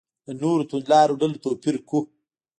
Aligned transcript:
له 0.25 0.33
نورو 0.41 0.63
توندلارو 0.69 1.19
ډلو 1.21 1.41
توپیر 1.45 1.75
کړو. 1.87 1.99